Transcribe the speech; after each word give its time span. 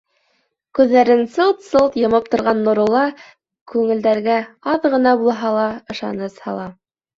Күҙҙәрен 0.77 1.19
сылт-сылт 1.35 1.97
йомоп 2.05 2.31
торған 2.37 2.63
Нурулла 2.69 3.05
күңелдәргә 3.75 4.41
аҙ 4.75 4.91
ғына 4.97 5.15
булһа 5.23 5.55
ла 5.61 5.71
ышаныс 5.97 6.45
һала: 6.49 6.69